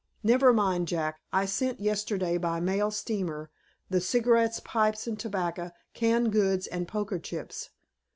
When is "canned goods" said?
5.93-6.65